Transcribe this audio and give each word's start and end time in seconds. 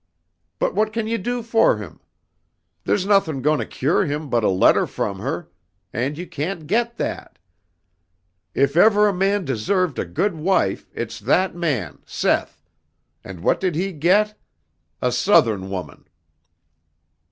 But 0.57 0.73
what 0.73 0.91
can 0.93 1.05
you 1.05 1.19
do 1.19 1.43
for 1.43 1.77
him? 1.77 1.99
There's 2.85 3.05
nothing 3.05 3.43
goin' 3.43 3.59
to 3.59 3.67
cure 3.67 4.03
him 4.07 4.31
but 4.31 4.43
a 4.43 4.49
letter 4.49 4.87
from 4.87 5.19
her, 5.19 5.51
and 5.93 6.17
you 6.17 6.25
can't 6.25 6.65
get 6.65 6.97
that. 6.97 7.37
If 8.55 8.75
ever 8.75 9.07
a 9.07 9.13
man 9.13 9.45
deserved 9.45 9.99
a 9.99 10.05
good 10.05 10.33
wife 10.33 10.89
it's 10.95 11.19
that 11.19 11.53
man, 11.55 11.99
Seth, 12.03 12.63
and 13.23 13.41
what 13.43 13.59
did 13.59 13.75
he 13.75 13.91
get? 13.91 14.35
A 15.03 15.11
Southern 15.11 15.69
woman!" 15.69 16.07